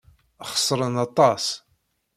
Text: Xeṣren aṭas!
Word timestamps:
Xeṣren 0.51 0.95
aṭas! 1.05 1.45